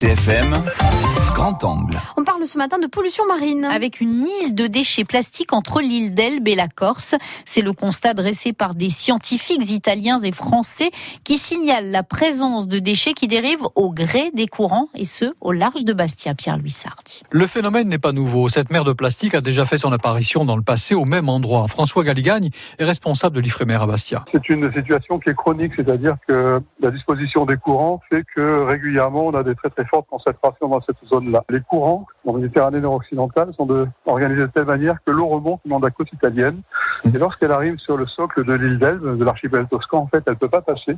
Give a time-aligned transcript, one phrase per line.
[0.00, 0.62] TFM,
[1.38, 1.96] grand angle.
[2.16, 3.64] On parle ce matin de pollution marine.
[3.64, 7.14] Avec une île de déchets plastiques entre l'île d'Elbe et la Corse.
[7.44, 10.90] C'est le constat dressé par des scientifiques italiens et français
[11.22, 15.52] qui signalent la présence de déchets qui dérivent au gré des courants et ce, au
[15.52, 17.22] large de Bastia, Pierre-Louis Sardi.
[17.30, 18.48] Le phénomène n'est pas nouveau.
[18.48, 21.68] Cette mer de plastique a déjà fait son apparition dans le passé au même endroit.
[21.68, 22.48] François Galligagne
[22.80, 24.24] est responsable de l'Ifremer à Bastia.
[24.32, 29.26] C'est une situation qui est chronique, c'est-à-dire que la disposition des courants fait que régulièrement
[29.26, 30.96] on a des très très forte concentration dans cette
[31.50, 36.12] Les courants en Méditerranée nord-occidentale sont organisés de telle manière que l'eau remonte la côte
[36.12, 36.60] italienne.
[37.04, 40.34] Et lorsqu'elle arrive sur le socle de l'île d'Elbe, de l'archipel toscan, en fait, elle
[40.34, 40.96] ne peut pas passer.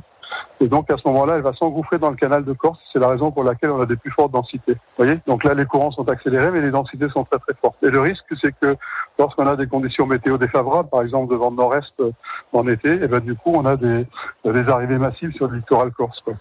[0.59, 2.79] Et donc, à ce moment-là, elle va s'engouffrer dans le canal de Corse.
[2.93, 4.73] C'est la raison pour laquelle on a des plus fortes densités.
[4.73, 5.19] Vous voyez?
[5.27, 7.77] Donc là, les courants sont accélérés, mais les densités sont très très fortes.
[7.83, 8.77] Et le risque, c'est que
[9.19, 12.11] lorsqu'on a des conditions météo défavorables, par exemple de vent nord-est euh,
[12.53, 14.05] en été, et eh ben, du coup, on a des,
[14.45, 16.19] des arrivées massives sur le littoral corse.
[16.21, 16.33] Quoi.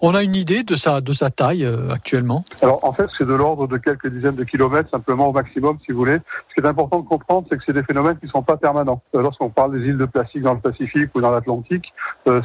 [0.00, 2.44] On a une idée de sa, de sa taille euh, actuellement?
[2.62, 5.92] Alors, en fait, c'est de l'ordre de quelques dizaines de kilomètres, simplement au maximum, si
[5.92, 6.18] vous voulez.
[6.48, 8.56] Ce qui est important de comprendre, c'est que c'est des phénomènes qui ne sont pas
[8.56, 9.00] permanents.
[9.14, 11.92] Euh, lorsqu'on parle des îles de plastique dans le Pacifique ou dans l'Atlantique,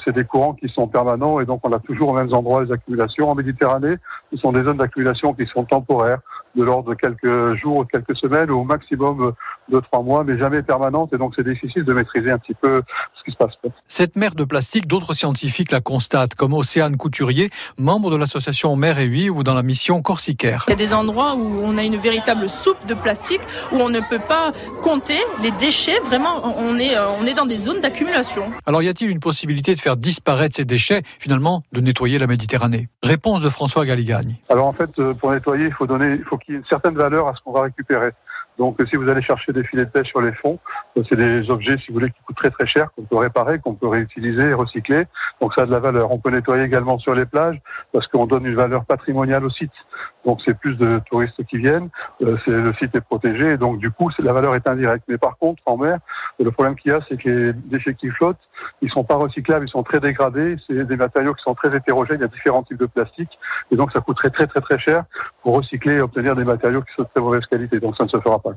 [0.06, 2.72] c'est des courants qui sont permanents et donc on a toujours aux mêmes endroits les
[2.72, 3.30] accumulations.
[3.30, 3.96] En Méditerranée,
[4.32, 6.20] ce sont des zones d'accumulation qui sont temporaires
[6.56, 9.34] de l'ordre de quelques jours, quelques semaines, ou au maximum
[9.70, 11.14] de trois mois, mais jamais permanente.
[11.14, 12.82] Et donc, c'est difficile de maîtriser un petit peu
[13.16, 13.54] ce qui se passe.
[13.88, 19.00] Cette mer de plastique, d'autres scientifiques la constatent, comme Océane Couturier, membre de l'association Mer
[19.00, 20.66] et Vie ou dans la mission Corsicaire.
[20.68, 23.42] Il y a des endroits où on a une véritable soupe de plastique,
[23.72, 26.00] où on ne peut pas compter les déchets.
[26.06, 28.44] Vraiment, on est, euh, on est dans des zones d'accumulation.
[28.66, 32.90] Alors, y a-t-il une possibilité de faire disparaître ces déchets, finalement, de nettoyer la Méditerranée?
[33.02, 34.36] Réponse de François Galligagne.
[34.50, 36.68] Alors, en fait, euh, pour nettoyer, il faut donner, il faut qu'il y ait une
[36.68, 38.12] certaine valeur à ce qu'on va récupérer.
[38.58, 40.60] Donc, si vous allez chercher des filets de pêche sur les fonds,
[41.10, 43.74] c'est des objets, si vous voulez, qui coûtent très très cher, qu'on peut réparer, qu'on
[43.74, 45.06] peut réutiliser et recycler.
[45.42, 46.12] Donc, ça a de la valeur.
[46.12, 47.60] On peut nettoyer également sur les plages
[47.92, 49.72] parce qu'on donne une valeur patrimoniale au site.
[50.26, 51.90] Donc, c'est plus de touristes qui viennent.
[52.22, 55.04] Euh, c'est le site est protégé et donc du coup, la valeur est indirecte.
[55.08, 56.00] Mais par contre, en mer,
[56.40, 58.38] le problème qu'il y a, c'est que les déchets qui flottent,
[58.82, 60.56] ils sont pas recyclables, ils sont très dégradés.
[60.68, 62.18] C'est des matériaux qui sont très hétérogènes.
[62.18, 63.30] Il y a différents types de plastique
[63.72, 65.04] et donc ça coûterait très très très cher
[65.42, 67.80] pour recycler et obtenir des matériaux qui sont de très mauvaise qualité.
[67.80, 68.52] Donc, ça ne se fera pas.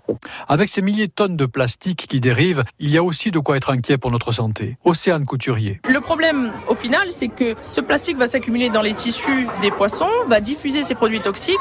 [0.48, 3.56] Avec ces milliers de tonnes de plastique qui dérivent, il y a aussi de quoi
[3.56, 4.77] être inquiet pour notre santé.
[4.84, 5.81] Océane Couturier.
[5.88, 10.09] Le problème, au final, c'est que ce plastique va s'accumuler dans les tissus des poissons,
[10.28, 11.56] va diffuser ces produits toxiques,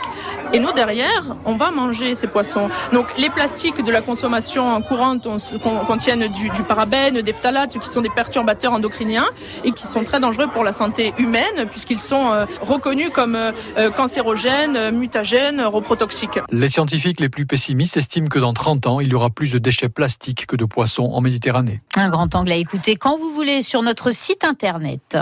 [0.53, 2.69] et nous, derrière, on va manger ces poissons.
[2.93, 5.27] Donc, les plastiques de la consommation courante
[5.87, 9.25] contiennent du, du parabène, des phtalates, qui sont des perturbateurs endocriniens
[9.63, 13.91] et qui sont très dangereux pour la santé humaine, puisqu'ils sont euh, reconnus comme euh,
[13.91, 16.39] cancérogènes, mutagènes, reprotoxiques.
[16.51, 19.57] Les scientifiques les plus pessimistes estiment que dans 30 ans, il y aura plus de
[19.57, 21.81] déchets plastiques que de poissons en Méditerranée.
[21.95, 25.17] Un grand angle à écouter quand vous voulez sur notre site internet.